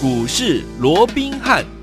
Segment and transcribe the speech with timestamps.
[0.00, 1.77] 股市罗宾汉。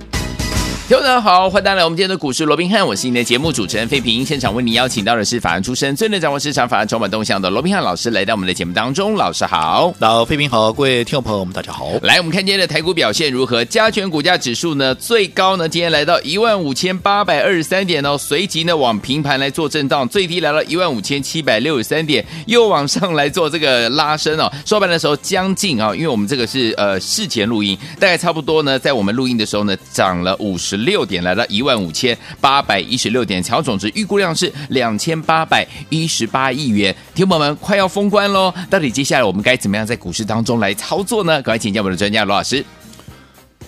[0.88, 4.24] 听众大家好，欢迎大家来我们今天的股市罗宾汉，我是你的节目主持人费平。
[4.24, 9.16] 现场为你邀请到的是法案出身、最能掌握市场法案筹码动向的罗宾汉老师，来到我们的节目当中。
[9.16, 11.88] 老师好，老费平好，各位听众朋友们大家好。
[12.04, 13.66] 来，我们看今天的台股表现如何？
[13.66, 24.54] 加权股价指数呢，最高呢今天来到一万五千八百二十三点哦，随即呢往平盘来做震荡，最低来到一万五千七百六十三点，又往上来做这个拉升哦。
[24.66, 31.46] 收盘的时候将近啊、哦，因为我们这个是呃事前录音，大概差不多呢，在我们录音的时候呢，涨了五十六点，来到。
[31.48, 36.94] 一万五千八百一十六点，成交总值预估量是两千八百一十八亿元。
[37.14, 38.54] 听友们，快要封关喽！
[38.70, 41.42] 到底接下来我们该怎么样在股市当中来操作呢？
[41.42, 42.66] 赶快请教我们的专家罗老师。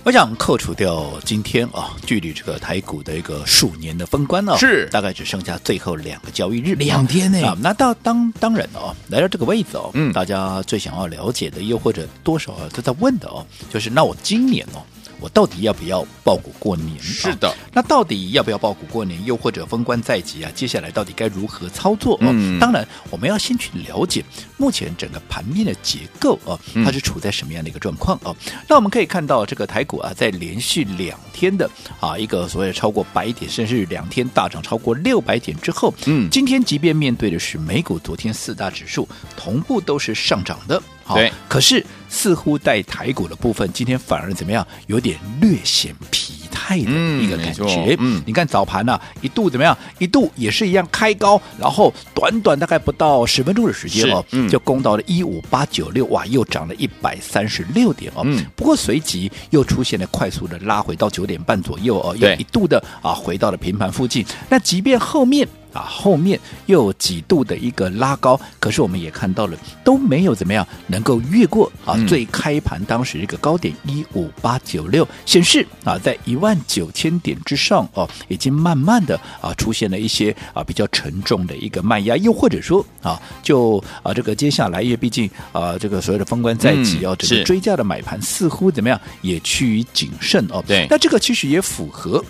[0.03, 7.57] 我想扣除掉今天啊，距离这个台股的一个鼠年的封关呢、啊，是大概只剩下最后两个交易日，两天呢。
[7.61, 14.81] 那到当当然哦，来到这个位置哦，嗯，大家最想要了解的，又或者多少都在问的哦，就是那我今年哦。
[15.19, 17.01] 我到底要不要报股过年？
[17.01, 19.23] 是的、啊，那到底要不要报股过年？
[19.25, 20.51] 又或者封关在即啊？
[20.53, 22.17] 接下来到底该如何操作？
[22.21, 24.23] 嗯，当然我们要先去了解
[24.57, 28.35] 目前整个盘面的结构啊，它是处在什么样的一个状况啊？
[28.45, 40.81] 嗯、那我们可以看到这个台股啊，在连续两天的啊一个所谓的超过百点，甚至两天大涨超过六百点之后，嗯，今天即便面对的是美股，昨天四大指数同步都是上涨的。
[41.13, 44.65] 对，可是似乎在台股的部分，今天反而怎么样？
[44.87, 46.91] 有点略显疲态的
[47.21, 47.95] 一个感觉。
[47.99, 49.77] 嗯，你看早盘呢、啊，一度怎么样？
[49.99, 58.21] 一度也是一样开高，然后短短大概不到十分钟的时间哦，嗯、就攻到了一五八九六，哇，又涨了一百三十六点哦。
[58.25, 64.25] 嗯，不过随即又出现了快速的拉回到九点半左右哦，又一度的啊回到了平盘附近。
[64.49, 65.47] 那即便后面。
[65.77, 92.23] 啊，后面又有几度的一个拉高，可是我们也看到了都没有怎么样能够越过啊最开盘当时一个高点一五八九六，显示啊在一万九千点之上哦，已经慢慢的啊出现了一些啊比较沉重的一个卖压，又或者说啊就啊这个接下来因为毕竟啊这个所谓的封关在即哦，整个追加的买盘似乎怎么样也趋于谨慎哦，对，那这个其实也符合。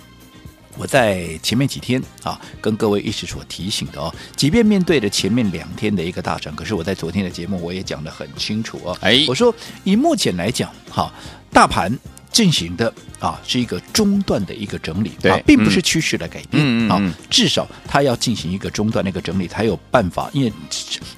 [0.78, 8.96] 我在前面几天啊，跟各位一直所提醒的哦，即便面对着前面两天的一个大涨，可是我在昨天的节目我也讲得很清楚哦。
[9.00, 11.12] 哎，我说以目前来讲，哈，
[11.52, 11.92] 大盘
[12.38, 20.52] 进行的啊是一个中段的一个整理，对，并不是趋势的改变，嗯啊，至少它要进行一个中段的一个整理才有办法，因为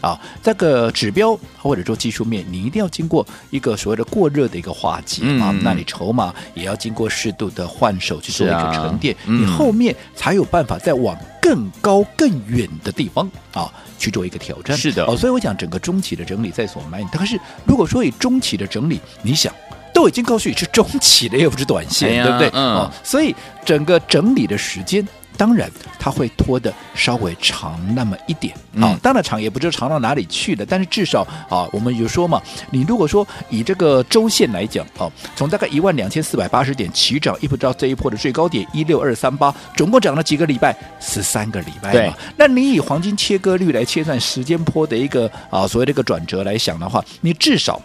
[0.01, 19.55] 啊这个指标或者说技术面，你一定要经过一个所谓的过热的一个化解啊，那你筹码也要经过适度的换手去做一个沉淀，你后面才有办法再往更高更远的地方啊去做一个挑战，是的，哦，所以我讲整个中期的整理在所难免，但是如果说以中期的整理，你想。
[20.01, 22.51] 都已经告诉你是中期的，又不是短线，哎、对不对？
[22.55, 25.07] 嗯、哦，所以整个整理的时间，
[25.37, 28.99] 当然它会拖的稍微长那么一点啊、哦。
[29.03, 32.41] 当然长也不知道长到哪里去了，但是至少啊，我们有说嘛，
[32.71, 35.05] 你如果说以这个周线来讲，啊，
[35.37, 40.75] 从大概一万两千四百八十点起涨，一直到这一波的最高点一六二三八，总共涨了几个礼拜？
[40.99, 41.93] 十三个礼拜嘛。
[41.93, 47.79] 对那你以黄金切割率来切算时间波的一个啊，所谓的一个转折来想的话，你至少。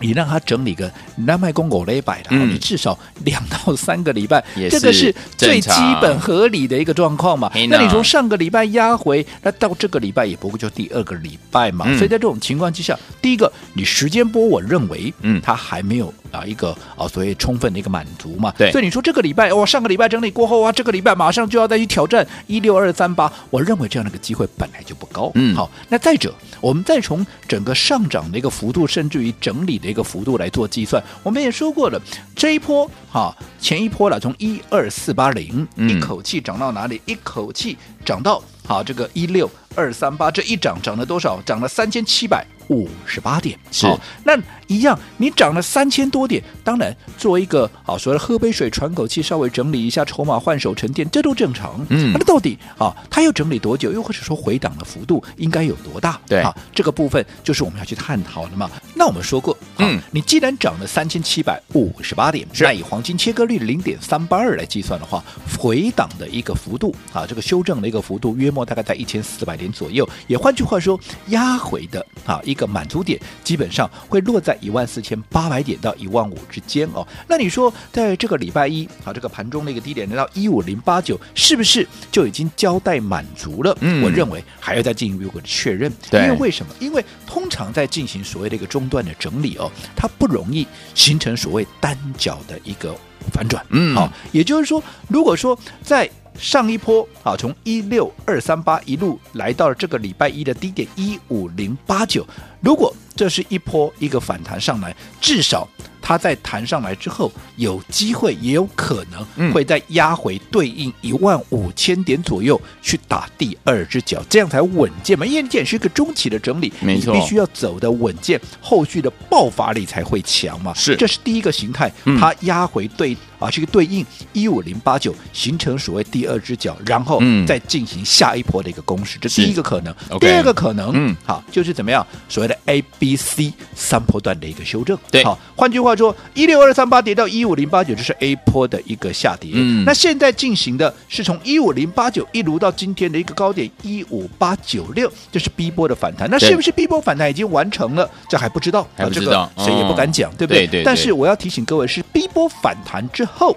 [0.00, 5.70] 你让他整理个南麦公狗雷百的，你至少两到三个礼拜，这个是最基
[6.00, 7.50] 本合理的一个状况嘛。
[7.68, 11.84] 那你从上个礼拜压回，那到这个礼拜也不过就第二个礼拜嘛。
[11.96, 18.54] 所以在这种情况之下，第一个你时间波，我认为，嗯，它还没有啊一个啊所谓充分的一个满足嘛。
[18.56, 25.32] 对，所以你说这个礼拜哇，上个礼拜整理过后啊，这个礼拜马上就要再去挑战一六二三八，我认为这样的一个机会本来就不高。
[25.34, 29.87] 嗯，好，那再者，我们再从整个上涨的一个幅度，甚至于整理的。
[29.88, 32.00] 一个幅度来做计算，我们也说过了，
[32.36, 37.00] 这一波哈，前一波了，从一二四八零一口气涨到哪里？
[37.06, 41.40] 一口气涨到好这个一六二三八，这一涨涨了多少？
[41.42, 43.58] 涨了三千七百五十八点。
[43.82, 51.84] 好，那一样，你涨了三千多点，当然作为一个好，所谓喝杯水喘口气，稍微整理一下筹码，换手沉淀，这都正常。
[51.88, 53.92] 嗯，那到底啊，它要整理多久？
[53.92, 56.20] 又或者说回档的幅度应该有多大？
[56.26, 58.70] 对啊，这个部分就是我们要去探讨的嘛。
[58.94, 59.56] 那我们说过。
[59.78, 65.22] 嗯，你既然涨了三千七百五十八点，那以黄金切割率零点三八二来计算的话，
[65.58, 70.08] 回档的一个幅度啊，这个修正的一个幅度约莫大概在一千四百点左右。
[70.26, 70.98] 也换句话说，
[71.28, 77.06] 压回的啊一个满足点基本上会落在一万四千八百点到一万五之间哦。
[77.28, 83.76] 那你说在这个礼拜一啊，这个盘中的一个低点来到一五零八九，是不是就已经交代满足了？
[83.80, 85.92] 嗯，我认为还要再进一步的确认。
[86.10, 86.74] 对，因为为什么？
[86.80, 89.67] 因为通常在进行所谓的一个中断的整理哦。
[89.68, 92.94] 候，它不容易形成所谓单脚的一个
[93.32, 93.64] 反转。
[93.70, 102.26] 嗯，好，也就是说，如果说在上一波啊，从一六二三八一路来到了这个礼拜一的低点一五零八九，
[102.60, 105.68] 如果这是一波一个反弹上来，至少。
[106.08, 115.26] 它在弹上来之后，有机会也有可能会再压回对应一万五千点左右去打第二只脚，这样才稳健嘛。
[115.26, 120.72] 因为你是一个中期的整理，没错，你必须要走的稳健，后续的爆发力才会强嘛。
[120.72, 129.18] 是，这是第一个形态，它压回对啊，这个对应一五零八九，形成所谓第二只脚，然后再进行下一波的一个攻势。
[129.20, 134.98] 这第一个可能，第二个可能，嗯，好，就是怎么样，所谓的 A、B、C 三波段的一个修正。
[135.10, 135.98] 对，好，换句话。
[135.98, 139.50] 说一六二三八跌到一五零八九，这是 A 波的一个下跌。
[139.54, 146.30] 嗯，那现在进行的是从一五零八九一路到今天的一个高点一五八九六，这是 B 波的反弹。
[146.30, 148.08] 那是不是 B 波反弹已经完成了？
[148.28, 150.66] 这还不知道，还不知道，这个谁也不敢讲，对不对？
[150.66, 150.84] 对，对，对。
[150.84, 153.56] 但是我要提醒各位，是 B 波反弹之后。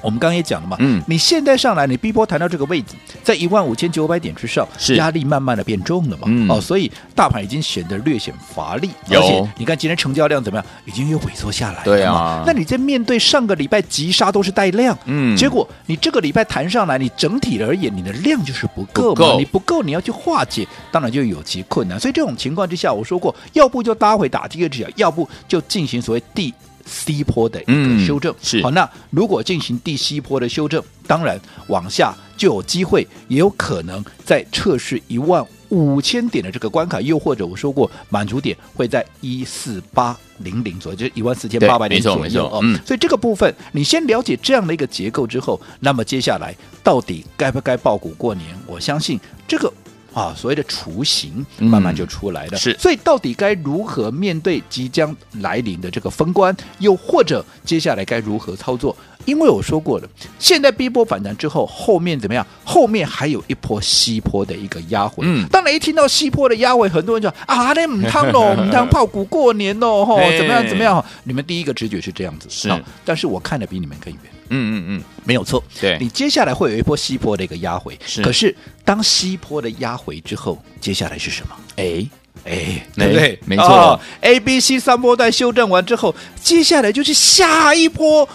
[0.00, 2.94] 我们刚刚也讲了嘛，嗯，你现在上来，你逼波弹到这个位置，
[3.24, 4.94] 在一万五千九百点之上，是。
[4.94, 9.20] 压力慢慢的变重了嘛，嗯、哦，所以大盘已经显得略显乏力，有。
[9.20, 19.38] 而且你看今天成交量怎么样，已经又萎缩下来了，对啊，那你在面对上个礼拜急杀都是带量，嗯，结果你这个礼拜弹上来，你整体而言你的量就是不够嘛，不够。
[19.40, 26.54] 你不够你要去化解，当然就有其困难，所以这种情况之下，我说过，要不就搭回打第二只脚，要不就进行所谓第。
[26.88, 31.38] C 波的一个修正、嗯、是好，那如果进行第 C 波的修正，当然
[31.68, 42.60] 往下就有机会，也有可能在测试一万五千点的这个关卡，又或者我说过满足点会在一四八零零左右，就是一万四千八百点左右哦。
[42.62, 48.48] 嗯，所以这个部分你先了解这样的一个结构之后，那么接下来到底该不该爆股过年？
[48.66, 49.72] 我相信这个。
[50.18, 58.96] 啊，所谓的雏形慢慢就出来了，嗯、是，所以到底该如何面对即将来临的这个封关，又或者接下来该如何操作？
[59.24, 62.46] 因为我说过了，现在 B 波反弹之后，后面怎么样？
[62.64, 65.22] 后面还有一波西坡的一个压回。
[65.26, 71.04] 嗯，当然一听到西坡的压回，很多人就啊，那唔汤喽， 唔汤泡股过年喽，吼， 怎么样怎么样？
[71.24, 74.22] 你们第一个直觉是这样子，是，但是我看的比你们更远。
[74.50, 75.62] 嗯嗯嗯，没有错。
[75.78, 78.22] 对，你接下来会有一波西坡的一个压回，是。
[78.22, 81.54] 可是当西坡的压回之后，接下来是什么？
[81.76, 82.06] 哎
[82.44, 83.38] 哎，对不对？
[83.44, 84.00] 没错。
[84.22, 88.26] A、B、C 三波段修正完之后，接下来就是下一波。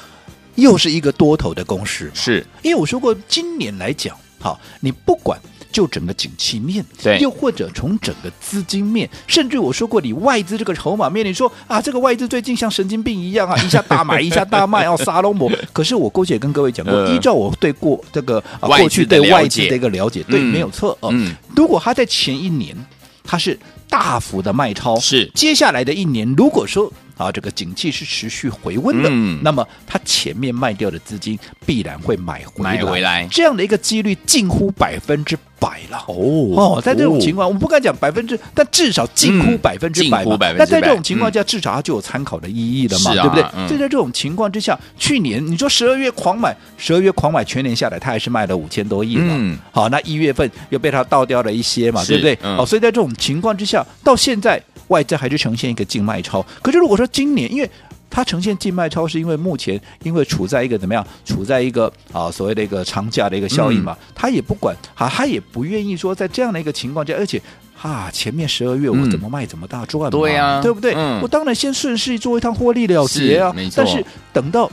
[0.55, 2.45] 又是一个多头的攻势，是。
[2.61, 5.39] 因为我说过，今年来讲，好，你不管
[5.71, 15.51] 就整个景气面，对，又或者从整个资金面，甚至我说过，你外资这个筹码面，你说啊，这个外资最近像神经病一样啊， 一下大买，一下大卖，哦，杀龙膜。
[15.71, 21.09] 可是我过去也跟各位讲过，依照我对过这个、啊、过去对外资的一个了解，对，没有错哦。
[21.11, 22.75] 嗯，如果他在前一年
[23.23, 23.57] 他是
[23.89, 25.31] 大幅的卖超，是。
[25.33, 26.91] 接下来的一年，如果说。
[27.17, 36.03] 啊，这个景气是持续回温的，嗯、那么它前面卖掉的资金必然会买回来，买回来这样的一个几率近乎百分之百了。
[36.07, 36.15] 哦
[36.55, 40.25] 哦，在这种情况，哦、我们不敢讲百分之，但至少近乎百分之百。
[40.57, 43.43] 那在这种情况下，嗯、至少它就有参考的意义了嘛，啊、对不对？
[43.55, 49.35] 嗯、所以在这种情况之下，去年你说十二月狂买，十二月狂买，全年下来它还是卖了五千多亿嘛。
[49.37, 52.39] 嗯、好，那一月份又被它倒掉了一些嘛，是对不对？
[52.41, 54.61] 嗯、好，所以在这种情况之下，到现在。
[54.87, 57.69] 外在还是呈现一个净卖超，可是如果说今年，因为
[58.09, 67.41] 它呈现净卖超，是因为目前因为处在一个怎么样，处在一个啊所谓的一个长假的一个效应嘛，他、嗯、也不管，啊，他也不愿意说在这样的一个情况下，而且
[67.75, 70.93] 哈，前面十二月我怎么卖怎么大赚嘛，对呀，对不对？
[70.95, 74.71] 嗯、我当然先顺势做一趟获利了结啊，没错，但是等到。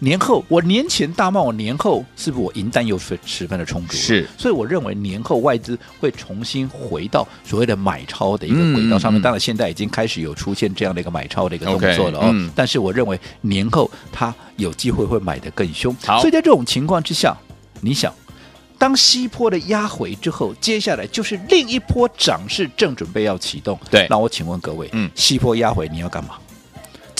[0.00, 3.96] 年后，我年前大卖，我年后是不是我银单又是十分的充足？
[3.96, 9.20] 是，所以我认为年后外资会重新回到所谓的买超的一个轨道上面。
[9.20, 12.26] 嗯、当然，现在已经开始有出现这样的一个买超的一个动作了哦。
[12.26, 15.94] Okay, 嗯、但是我认为年后它有机会会买得更凶。
[16.04, 17.36] 好，所以在这种情况之下，
[17.80, 18.14] 你想，
[18.78, 23.78] 当西坡的压回之后，接下来就是另一波涨势正准备要启动。
[23.90, 26.36] 对，那我请问各位，嗯，西坡压回你要干嘛？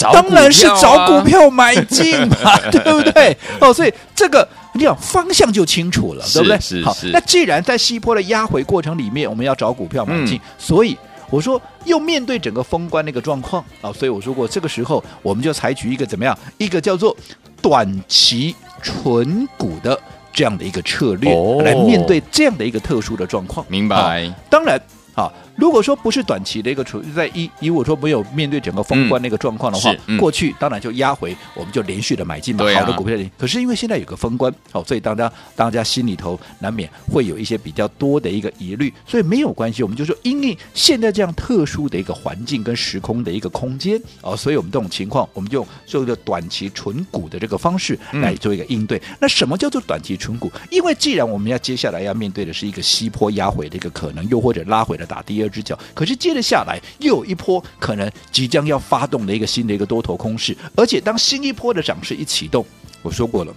[0.06, 3.36] 啊、当然是找股票买进嘛， 对不对？
[3.60, 6.58] 哦，所以这个你讲方向就清楚了，对不对？
[6.60, 6.84] 是是。
[6.84, 10.96] 好，那既然在西坡的压回过程里面，我们要找股票买进，嗯、所以
[11.30, 16.38] 我说又面对整个封关那个状况啊，所以我说过这个时候我们就采取一个怎么样？
[16.58, 17.16] 一个叫做
[17.60, 19.98] 短期纯股的
[20.32, 23.66] 这样的一个策略，哦、来面对这样的一个特殊的状况。
[23.68, 24.32] 明白。
[24.48, 24.80] 当然
[25.14, 25.32] 啊。
[25.58, 33.18] 如果说不是短期的一个处在一，以我说没有面对整个封关的一个状况的话，过去当然就压回，我们就连续的买进嘛，啊、好的股票。
[33.36, 48.96] 可是因为现在有个封关，好，所以大家大家心里头难免会有一些比较多的一个疑虑，所以没有关系，我们就说因为现在这样特殊的一个环境跟时空的一个空间，哦，所以我们这种情况，我们就做一个短期存股的这个方式来做一个应对。
[48.98, 50.52] 嗯、那什么叫做短期存股？
[50.70, 62.64] 因为既然我们要接下来要面对的是一个西坡压回的一个可能，又或者拉回的打第二只脚，可是接着下来又有一波可能即将要发动的一个新的一个多头空势，而且当新一波的涨势一启动，
[63.02, 63.54] 我说过了。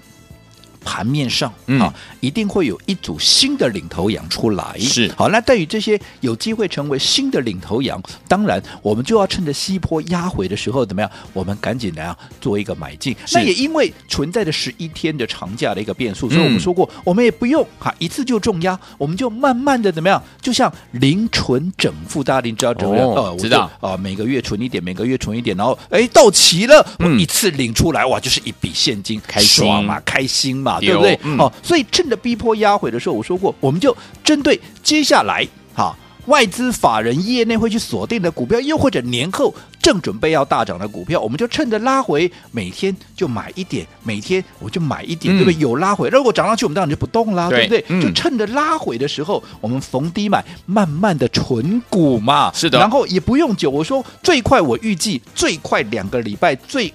[0.83, 4.77] 盘面上啊，一定会有一组新的领头羊出来。
[4.79, 11.09] 是好，那对于这些有机会成为新的领头羊，当然我们就要趁着西坡压回的时候，怎么样？
[11.33, 13.15] 我们赶紧来啊，做一个买进。
[13.33, 20.21] 那也因为存在着十一天的长假的一个变数，所以我们说过，我们也不用哈一次就重压，我们就慢慢的怎么样？
[20.41, 23.07] 就像零存整付，大家您知道怎么样？
[23.07, 30.70] 哦，知道啊，每个月存一点，每个月存一点，然后哎到齐了，我一次领出来，哇，就是一笔现金，开爽嘛，开心嘛。
[30.79, 31.19] 对不对？
[31.23, 35.95] 嗯、哦，所以趁着逼迫压回的时候，我说过，我们就针对接下来哈
[36.27, 45.59] 外资法人业内会去锁定的股票，又或者年后正准备要大涨的股票，我们就趁着拉回，每天就买一点，每天我就买一点，嗯、对不对？
[45.59, 47.97] 有拉回，如果涨上去，我们当然就不动啦，对，对不对？
[47.97, 52.51] 嗯、就趁着拉回的时候，我们逢低买，慢慢的存股嘛。
[52.53, 56.93] 是的，然后也不用久，我说最快我预计最快两个礼拜最。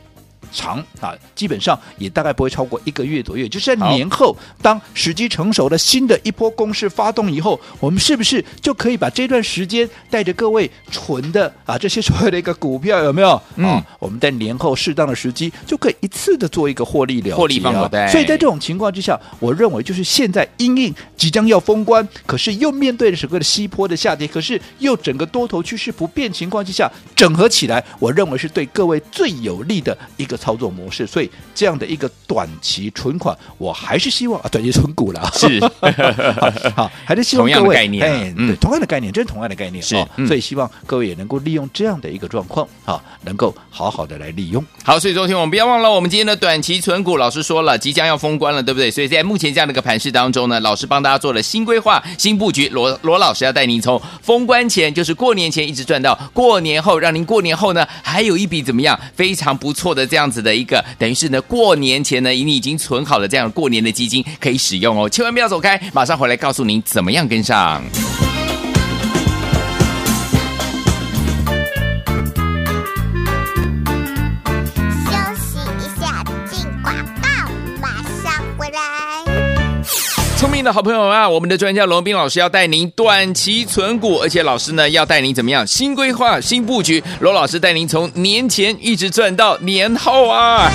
[0.57, 13.41] 长啊，基本上也大概不会超过一个月左右，就是在年后，当时机成熟了新的一波攻势发动以后，我们是不是就可以把这段时间带着各位存的啊这些所有的一个股票有没有？
[13.57, 18.09] 嗯、啊，我们在年后适当的时机就可以一次的做一个获利了结，获利放口袋。
[18.09, 30.35] 所以在这种情况之下，我认为就是现在因应即将要封关，可是又面对着整个的西坡的下跌，可是又整个多头趋势不变情况之下，整合起来，我认为是对各位最有利的一个。
[30.46, 35.59] 操作模式，所以这样的一个短期存款，我还是希望啊，短期存股了，是
[36.77, 44.65] 好，还是希望各位同样的概念，哎，对，同样的概念，这是同样的概念，是，所以希望各位也能够利用这样的一个状况，啊，能够好好的来利用。
[44.85, 48.91] 好，所以昨天我们不要忘了，我们今天的短期存股，老师说了，即将要封关了，对不对？
[48.91, 52.69] 所以在目前这样的一个盘势当中呢，老师帮大家做了新规划、新布局。
[52.69, 60.36] 罗罗老师要带您从封关前，就是过年前一直赚到过年后，让您过年后呢还有一笔怎么样非常不错的这样子。
[60.41, 67.83] 的一个等于是呢，过年前呢，你已经存好了这样过年的基金可以使用哦，千万不要走开，马上回来告诉您怎么样跟上。
[80.37, 87.03] 聪明的好朋友啊，我们的专家罗斌老师要带您短期存股，而且老师呢要带您怎么样新规划、新布局。
[87.21, 90.71] 罗老师带您从年前一直赚到年后啊。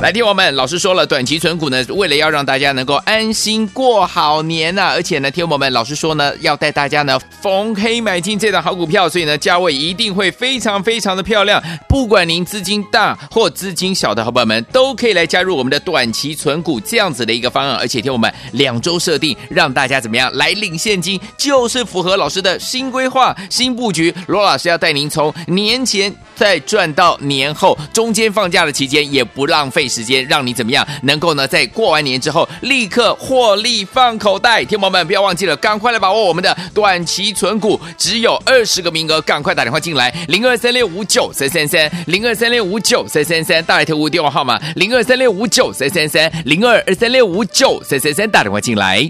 [0.00, 11.62] 来，听我们，老师说了，短期存股呢，为了要让大家能够安心过好年呐、啊，而且呢，听我们，老师说呢，要带大家呢逢黑买进这档好股票，所以呢，价位一定会非常非常的漂亮。
[11.86, 24.14] 不管您资金大或资金小的好朋友们，都可以来加入我们的短期存股这样子的一个方案，而且听我们两周设定，让大家怎么样来领现金，就是符合老师的新规划、新布局。
[24.28, 29.86] 罗老师要带您从年前再赚到年后，中间放假的期间也不浪费。
[29.86, 31.46] 时间让你怎么样能够呢？
[31.46, 49.06] 在过完年之后立刻获利放口袋，天宝们不要忘记了，赶快来把握我们的短期存股，只有二十个名额，赶快打电话进来，零二三六五九三三三，零二三六五九三三三，大来特务电话号码零二三六五九三三三，零二二三六五九三三三，打电话进来。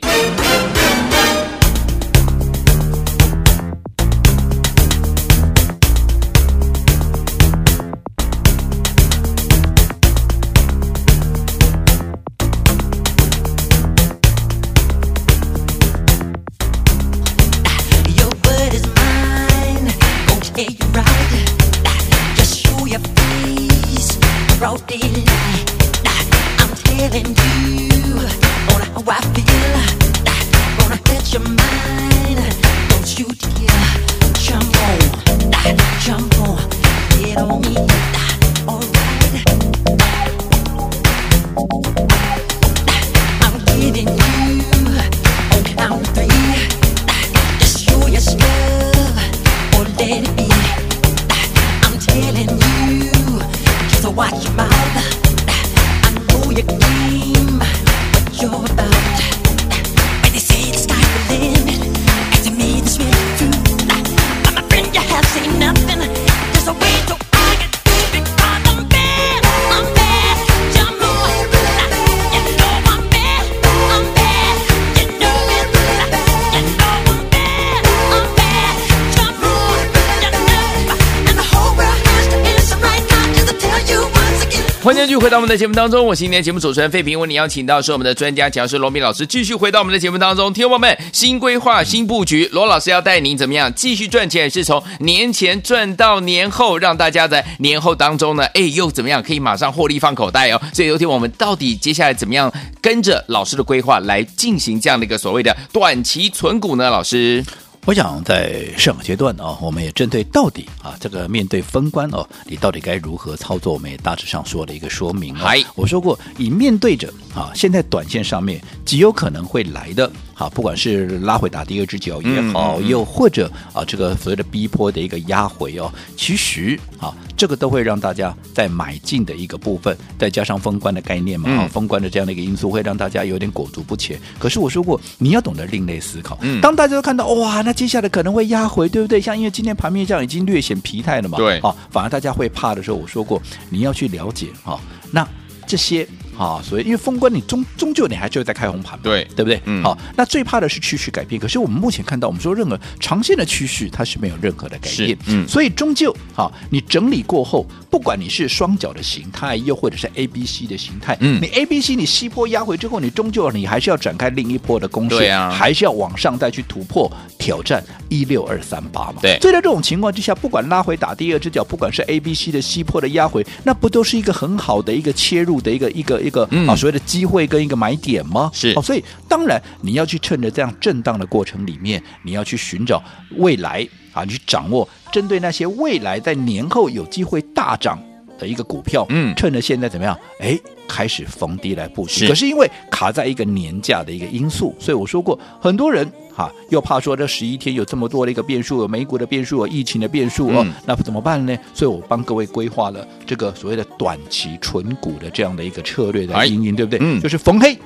[85.31, 90.53] 回到我们的节目当中，我是今天节目主持人费平，为你邀请到是我们的专家讲师罗明老师，继续回到我们的节目当中。
[90.53, 94.51] 听众朋友们，新规划、新布局，罗老师要带您怎么样继续赚钱？
[94.51, 100.61] 是从年前赚到年后，让大家在年后当中呢，哎，又怎么样可以马上获利放口袋哦？
[100.75, 106.91] 所以，有天我们到底接下来怎么样跟着老师的规划来进行这样的一个所谓的短期存股呢？
[106.91, 107.45] 老师？
[107.87, 113.73] 我想在上个阶段啊，我们也针对到底啊这个面对封关哦，你到底该如何操作？
[113.73, 115.35] 我们也大致上说了一个说明。
[115.37, 120.11] 哎，我说过，以面对着啊现在短线上面极有可能会来的。
[120.41, 134.19] 啊，不管是拉回打第二只脚也好，嗯嗯、又或者啊，这个所谓的逼迫的一个压回哦，其实啊，这个都会让大家在买进的一个部分，再加上封关的概念嘛，嗯、啊，封关的这样的一个因素，会让大家有点裹足不前。
[134.39, 136.39] 可是我说过，你要懂得另类思考。
[136.41, 139.21] 嗯，当大家都看到哇，那接下来可能会压回，对不对？
[139.21, 144.81] 像因为今天盘面上已经略显疲态了嘛，对，啊，反而大家会怕的时候，我说过，你要去了解啊，
[145.11, 145.29] 那
[145.67, 146.09] 这些。
[146.41, 149.61] 啊，所以因为封关，你终终究你还是在开红盘嘛，对对不对？
[149.67, 151.39] 嗯，好，那最怕的是趋势改变。
[151.39, 169.39] 可是我们目前看到，我们说任何长线的趋势它是没有任何的改变，嗯，所以终究好，你整理过后，不管你是双脚的形态，又或者是 A B C 的形态，嗯，你 A B C 你西坡压回之后，你终究你还是要展开另一波的攻势，对啊，还是要往上再去突破挑战一六二三八嘛，对。
[169.41, 177.01] 所以在这种情况之下，不管拉回打第二只脚，不管是 A B C 的西坡的压回，那不都是一个很好的一个切入的一个一个一个啊所谓的。
[177.11, 178.49] 机会跟一个买点吗？
[178.55, 183.03] 是哦，所以当然你要去趁着这样震荡的过程里面，你要去寻找
[183.39, 187.99] 未来啊，你去掌握针对那些未来在年后有机会大涨
[188.39, 190.17] 的一个股票，嗯，趁着现在怎么样？
[190.39, 190.57] 哎，
[190.91, 192.27] 开始逢低来布局。
[192.27, 196.05] 是可是因为卡在一个年假的一个因素，所以我说过，很多人
[196.35, 201.57] 哈、啊、又怕说这十一天有这么多的一个变数，有美股的变数，有疫情的变数哦，嗯、那怎么办呢？
[201.73, 206.99] 所以我帮各位规划了这个所谓的短期纯股的这样的一个策略的经营，对不对？
[207.01, 207.79] 嗯，就是逢黑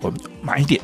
[0.00, 0.80] 我们买一点，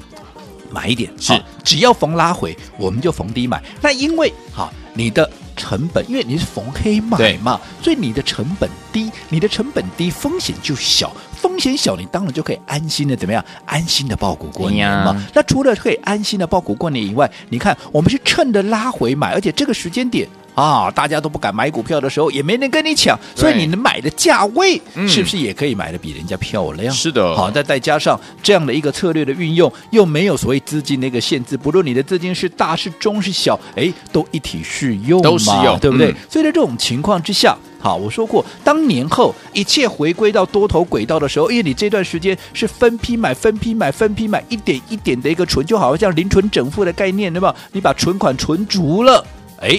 [0.70, 3.62] 买一点是、啊，只要逢拉回我们就逢低买。
[3.82, 5.28] 那因为哈、啊、你的。
[5.58, 11.10] 成本，因为你是逢黑买嘛，所以你的成本低，你的成本低，风险就小，
[11.46, 13.44] 风险小，你当然就可以安心的怎么样？
[13.64, 15.14] 安心的抱股过年嘛。
[15.14, 20.28] 呀那除了可以安心的抱股过年以外，你看我们是趁着拉回买，而且这个时间点。
[20.56, 26.92] 啊，大家都不敢买股票的时候，也没人跟你抢，所以你能买的价位是不是也可以买的比人家漂亮？
[26.94, 36.10] 是的，好，再再加上这样的一个策略的运用，又没有所谓资金的一个限制，不论你的资金是大是中是小，哎，都一体适用，都适用，对不对？
[36.10, 47.54] 嗯、所以在这种情况之下，好，我说过，当年后一切回归到多头轨道的时候，因为你这段时间是分批买、分批买、分批买，一点一点的一个存，就好像零存整付的概念，对吧？
[47.72, 49.22] 你把存款存足了，
[49.60, 49.78] 哎。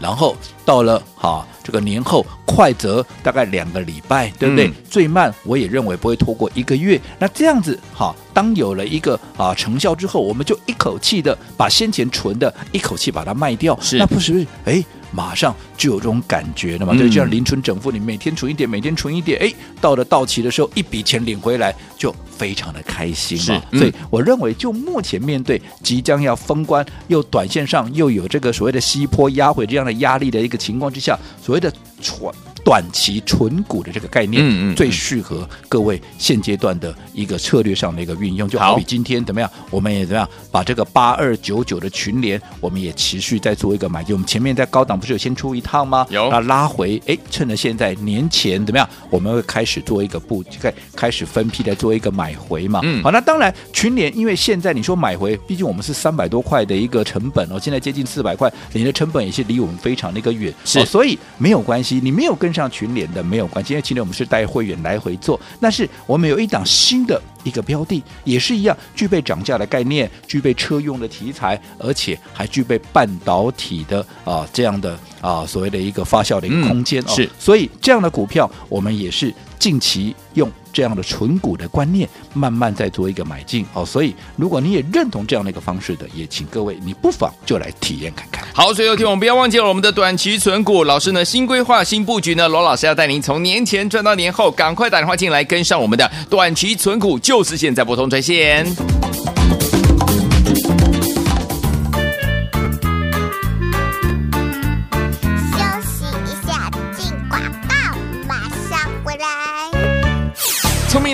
[0.00, 4.68] 然后到了哈这个年后，快则大概两个礼拜，对不对？
[4.68, 7.00] 嗯、最慢我也认为不会拖过一个月。
[7.18, 14.84] 那这样子哈，当有了一个啊成效之后，我们就一口气的把先前存的一口气把它卖掉，是那不是哎？
[15.14, 16.92] 马上就有这种感觉了嘛？
[16.92, 23.62] 对，就像零存整付，你每天存一点，每天存一点，哎，到了到期的时候，一笔钱领回来就非常的开心嘛。
[23.70, 31.72] 是，所以我认为，就目前面对即将要封关，又短线上又有这个所谓的西坡压回这样的压力的一个情况之下，所谓的
[32.02, 32.34] 传。
[32.64, 44.14] 短期存股的这个概念，嗯嗯，最适合各位现阶段的一个策略上的一个运用，就好比今天怎么样，我们也怎么样把这个八二九九的群联，我们也持续在做一个买进。
[44.14, 46.06] 我们前面在高档不是有先出一趟吗？
[46.08, 52.80] 有，那拉回，哎，趁着现在年前怎么样，我们会开始做一个布，开开始分批的做一个买回嘛。
[52.82, 62.53] 嗯，好，那当然群联，因为现在你说买回，毕竟我们是三百多块的一个成本哦，现在接近四百块，你的成本也是离我们非常的一个远，是，哦，所以没有关系，你没有跟。
[62.54, 80.50] 上群联的没有关系，因为群联我们是带会员来回做，但是我们有一档新的一个标的，也是一样具备涨价的概念，具备车用的题材，而且还具备半导体的啊这样的啊所谓的一个发酵的一个空间、嗯、是、哦，所以这样的股票我们也是近期用。
[80.74, 83.86] 这样的存股的观念，慢慢再做一个买进哦。
[83.86, 88.44] 所以，如果你也认同这样的一个方式的，也请各位你不妨就来体验看看。
[88.52, 98.66] 好，所以有听我们不要忘记了我们的短期存股老师呢，新规划、新布局呢，罗老师要带您从年前赚到年后，赶快打电话进来跟上我们的短期存股，就是现在不同专线。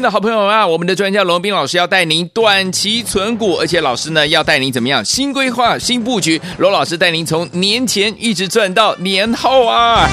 [0.00, 6.40] 的好朋友啊，我们的专家罗宾老师要带您短期存股，而且老师呢要带您怎么样新规划、新布局。
[6.58, 10.08] 罗老师带您从年前一直赚到年后啊。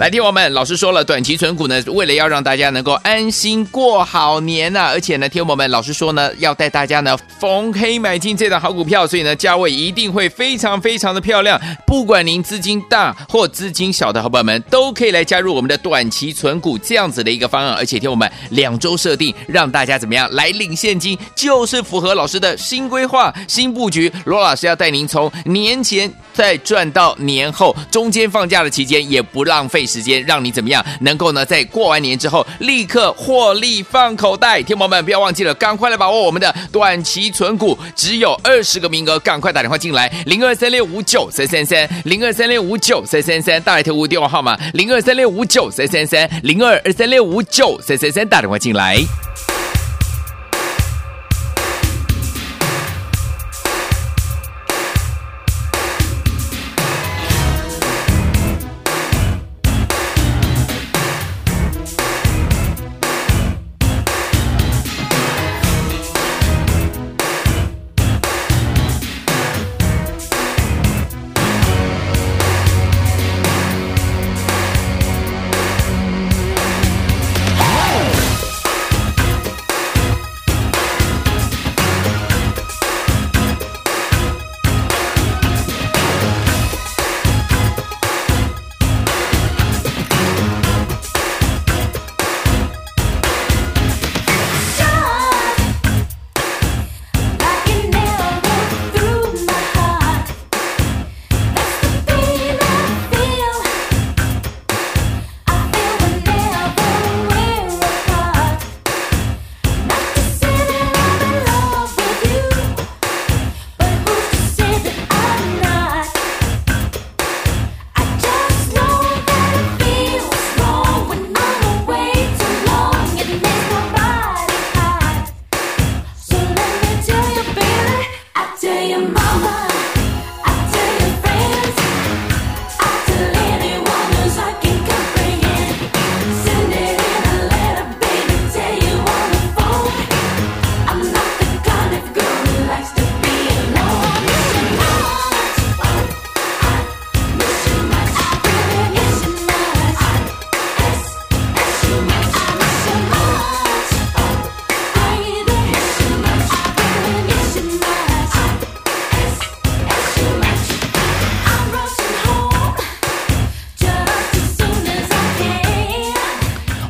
[0.00, 11.58] 来，听我们，老师说了，短期存股呢，为了要让大家能够安心过好年呐、而且呢，听我们，老师说呢，要带大家呢逢黑买进这档好股票，所以呢，价位一定会非常非常的漂亮。
[11.86, 24.12] 不管您资金大或资金小的好朋友们，都可以来加入我们的短期存股这样子的一个方案，而且听我们两周设定，让大家怎么样来领现金，就是符合老师的新规划、新布局。
[24.24, 29.83] 罗老师要带您从年前再赚到年后，中间放假的期间也不浪费。
[29.86, 34.62] 时间让你怎么样能够呢，在过完年之后立刻获利放口袋？
[34.62, 48.96] 听友们不要忘记了，赶快来把握我们的短期存股，只有二十个名额，赶快打电话进来，零二三六五九三三三，零二三六五九三三三，大来特务电话号码零二三六五九三三三，零二二三六五九三三三，打电话进来。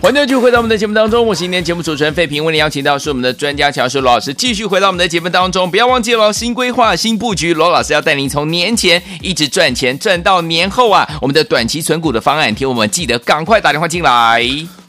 [0.05, 14.45] 欢迎继续回到我们的节目当中，我是今天节目主持人费平，为您邀请到是我们的专家强势罗老师，继续回到我们的节目当中，不要忘记了新规划、新布局，罗老师要带您从年前一直赚钱赚到年后啊，我们的短期存股的方案，听我们记得赶快打电话进来。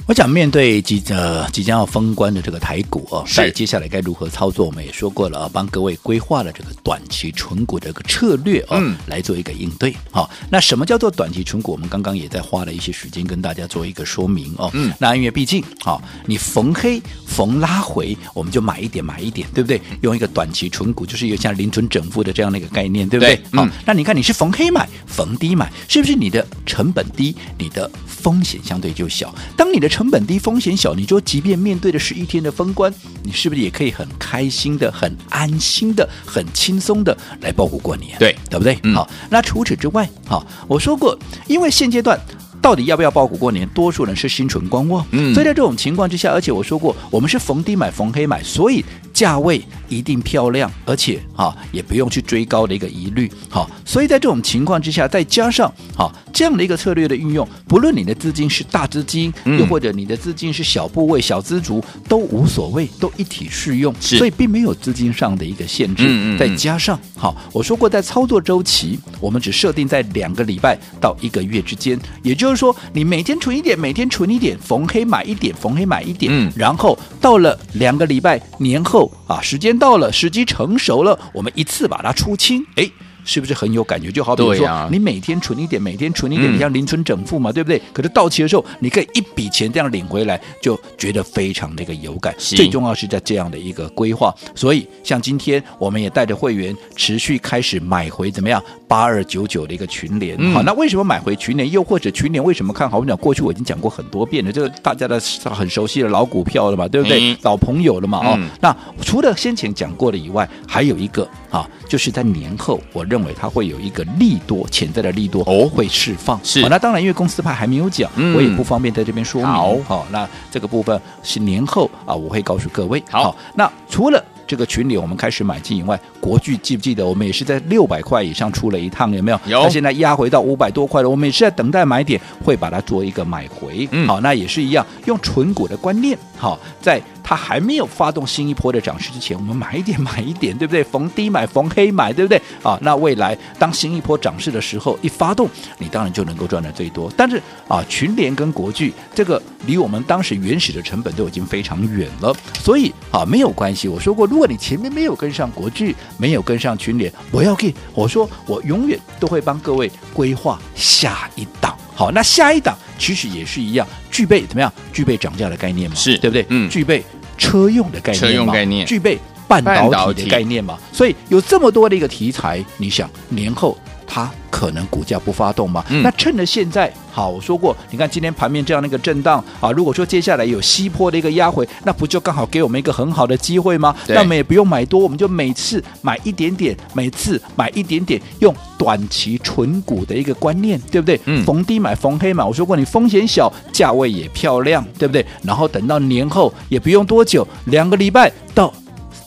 [0.08, 4.68] 我想面对即呃即将要封关的这个台股哦，是接下来该如何操作？
[4.68, 9.96] 我们也说过了啊，帮各位规划了这个短期纯股的一个策略哦，嗯，来做一个应对。
[10.12, 11.72] 好，那什么叫做短期纯股？
[11.72, 14.70] 我们刚刚也在花了一些时间跟大家做一个说明哦。
[14.74, 19.82] 嗯，那因为毕竟好，你逢黑逢拉回，我们就买一点买一点，对不对？
[20.02, 23.42] 用一个短期纯股，就是有像零存整付的这样的一个概念，对不对？
[23.52, 27.90] 好，那你看你是逢黑买逢低买，是不是你的成本低，你的
[28.26, 29.32] 风险相对就小？
[29.56, 38.18] 当你的成本低，风险小，你就即便面对的是一天的封关，你是不是也可以很开心的、很安心的、很轻松的来报股过年？
[38.18, 38.80] 对，对不对？
[38.82, 42.20] 嗯、好，那除此之外，好，我说过，因为现阶段
[42.60, 45.06] 到底要不要包股过年，多数人是心存观望。
[45.12, 48.84] 嗯，所以在这种情况之下，而且我说过，我们是逢低买、逢黑买，所以
[49.16, 53.32] 价位一定漂亮，而且哈也不用去追高的一个疑虑。
[53.50, 56.14] 好，所以在这种情况之下，再加上好。
[56.36, 66.04] 这样的一个策略的运用，不论你的资金是大资金，又或者你的资金是小部位、小资族，都无所谓，都一体适用，所以并没有资金上的一个限制。
[66.04, 82.90] 嗯嗯嗯，再加上，好，我说过，在操作周期，我们只设定在两个礼拜到一个月之间，也就是说，你每天存一点，每天存一点，逢黑买一点，逢黑买一点，嗯，然后到了两个礼拜年后啊，时间到了，时机成熟了，我们一次把它出清，哎。
[83.28, 84.12] 是不是很有感觉？
[84.12, 87.82] 就好比说，你每天存一点，每天存一点，你像零存整付嘛，对不对？
[87.92, 92.36] 可是到期的时候，你可以一笔钱这样领回来，就觉得非常的一个有感。
[92.38, 100.36] 最重要是在这样的一个规划，所以像今天我们也带着会员持续开始买回怎么样八二九九的一个群联。
[100.40, 101.70] 嗯、好，那为什么买回群联？
[101.72, 102.98] 又或者群联为什么看好？
[102.98, 107.32] 我们讲过去我已经讲过很多遍了，这个大家的很熟悉的老股票了嘛，对不对？
[107.32, 108.36] 嗯、老朋友了嘛，哦。
[108.38, 116.40] 嗯、那除了先前讲过的以外，还有一个啊，就是在年后，我认为它会有一个利多潜在的利多哦会释放。
[116.44, 119.50] 是，那当然因为公司派还没有讲，嗯、我也不方便在这边说明。
[119.50, 123.04] 好，好，那这个部分是年后啊，我会告诉各位。
[123.10, 124.24] 好，好，那除了。
[124.48, 129.40] 这个群里我们开始买进以外，国巨记不记得我们也是在六百块以上出了一趟，有没有？
[129.46, 129.64] 有。
[129.64, 133.88] 那现在压回到五百多块了，我们也是在等待买点，会把它做一个买回。
[133.92, 137.02] 嗯，好，那也是一样，用纯股的观念，好，在。
[137.28, 140.84] 它还没有发动新一波的涨势之前，我们买一点买一点，对不对？
[140.84, 142.40] 逢低买，逢黑买，对不对？
[142.62, 147.12] 啊，那未来当新一波涨势的时候一发动，你当然就能够赚得最多。
[147.18, 153.88] 但是啊，群联跟国巨这个离我们当时原始的成本都已经非常远了，所以啊没有关系。
[153.88, 157.74] 我说过，如果你前面没有跟上国巨，没有跟上群联，不要紧。
[157.96, 161.76] 我说我永远都会帮各位规划下一档。
[161.96, 164.72] 好，那下一档其实也是一样，具备怎么样？
[164.94, 166.46] 具备涨价的概念嘛，是对不对？
[166.50, 167.04] 嗯，具备
[167.38, 170.78] 车用的概念，车用概念，具备半导体的概念嘛。
[170.92, 175.84] 所以有这么多的一个题材，你想年后它可能股价不发动嘛？
[175.90, 176.92] 嗯、那趁着现在。
[177.12, 183.96] 好，我说过，你看今天盘面这样的一个震荡啊，如果说接下来有西坡的一个压回，那不就刚好给我们一个很好的机会吗？
[184.10, 191.18] 那我们也不用买多，我们就每次买一点点，每次买一点点，用短期纯股的一个观念，对不对？
[191.24, 191.42] 嗯。
[191.46, 192.44] 逢低买，逢黑买。
[192.44, 195.26] 我说过，你风险小，价位也漂亮，对不对？
[195.42, 198.74] 然后等到年后也不用多久，两个礼拜到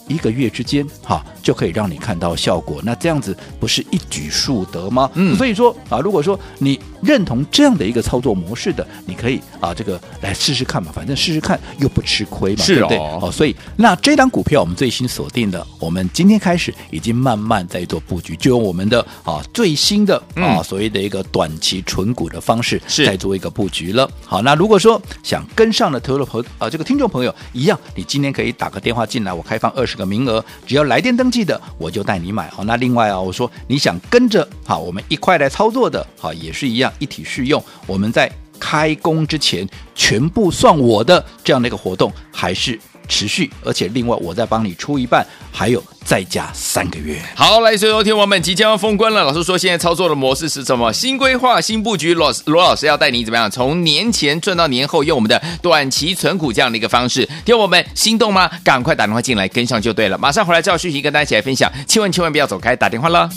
[0.09, 1.25] 一个月之间，哈。
[1.43, 5.11] 就可以让你看到效果，那这样子不是一举数得吗？
[5.15, 12.99] 嗯，所以说啊，如果说你认同这样的一个操作模式的，你可以啊，这个来试试看嘛，反正试试看又不吃亏嘛，是哦，对不对？
[12.99, 24.09] 哦，所以那这档股票我们最新锁定的，我们今天开始已经慢慢在做布局，就用我们的啊最新的啊所谓的一个短期纯股的方式，是在做一个布局了。
[24.25, 31.49] 好，那如果说想跟上的投资朋啊这个听众朋友一样，你今天可以打个电话进来，我开放二十个名额，只要来电登记。
[31.49, 37.65] 得我就带你买好，那另外啊，我说你想跟着好，我们一块来操作的，好也是一样，一体适用。
[37.87, 45.83] 我们在开工之前全部算我的这样的一个活动还是持续，而且另外我再帮你出一半，还有。
[46.05, 47.21] 再加三个月。
[47.35, 49.23] 好，来，所有听众们即将要封关了。
[49.25, 50.91] 老师说，现在操作的模式是什么？
[50.91, 52.15] 新规划、新布局。
[52.15, 53.51] 罗罗老师要带你怎么样？
[53.51, 57.29] 从年前赚到年后，用我们的短期存股这样的一个方式。
[57.45, 58.51] 听我们心动吗？
[58.65, 60.17] 赶快打电话进来跟上就对了。
[60.17, 61.71] 马上回来，赵旭熙跟大家一起来分享。
[61.87, 63.29] 千万千万不要走开，打电话了。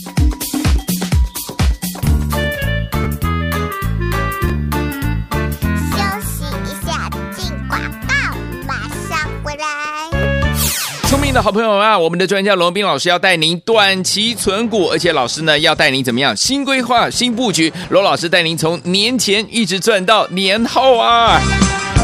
[11.34, 16.36] 的好朋友们啊，我们的专家罗宾老师要带您短期存股，而且老师呢要带您怎么样？
[16.36, 21.40] 新规划、新布局，罗老师带您从年前一直赚到年后啊！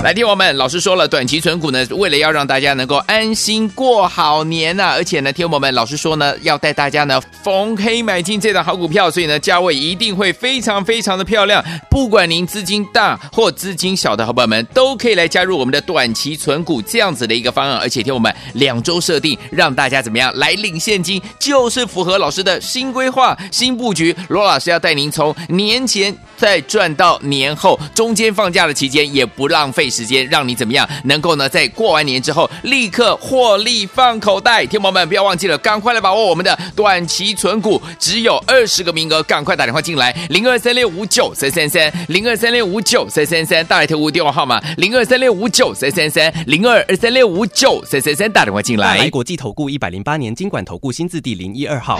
[0.04, 11.62] 来听我们老师说了，短期存股呢，为了要让大家能够安心过好年呐、而且呢，听我们老师说呢，要带大家呢逢黑买进这档好股票，所以呢，价位一定会非常非常的漂亮。
[11.90, 24.16] 不管您资金大或资金小的好朋友们，都可以来加入我们的短期存股这样子的一个方案，而且听我们两周设定，让大家怎么样来领现金，就是符合老师的新规划、新布局。
[24.30, 29.87] 罗老师要带您从年前再赚到年后，中间放假的期间也不浪费。
[29.90, 31.48] 时间让你怎么样能够呢？
[31.48, 48.98] 在过完年之后立刻获利放口袋，听友们不要忘记了，赶快来把握我们的短期存股，只有二十个名额，赶快打电话进来，零二三六五九三三三，零二三六五九三三三，大来特务电话号码零二三六五九三三三，零二二三六五九三三三，打电话进来。
[48.98, 52.00] 来国际投顾一百零八年金管投顾新字第零一二号。